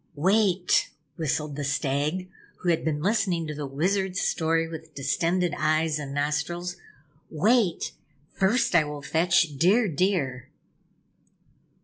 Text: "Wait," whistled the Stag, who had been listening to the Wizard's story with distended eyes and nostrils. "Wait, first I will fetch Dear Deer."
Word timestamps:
"Wait," 0.15 0.89
whistled 1.15 1.55
the 1.55 1.63
Stag, 1.63 2.27
who 2.61 2.69
had 2.69 2.83
been 2.83 3.03
listening 3.03 3.45
to 3.45 3.53
the 3.53 3.67
Wizard's 3.67 4.19
story 4.19 4.67
with 4.67 4.95
distended 4.95 5.53
eyes 5.55 5.99
and 5.99 6.11
nostrils. 6.11 6.75
"Wait, 7.29 7.91
first 8.33 8.73
I 8.73 8.83
will 8.83 9.03
fetch 9.03 9.57
Dear 9.59 9.87
Deer." 9.87 10.49